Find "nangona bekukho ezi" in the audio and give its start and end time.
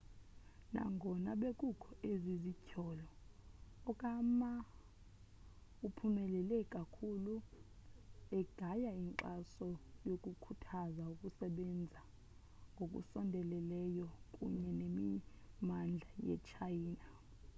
0.73-2.33